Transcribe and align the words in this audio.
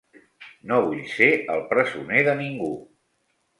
No 0.71 0.79
vull 0.85 1.03
ser 1.17 1.29
el 1.57 1.63
presoner 1.75 2.25
de 2.31 2.37
ningú. 2.43 2.73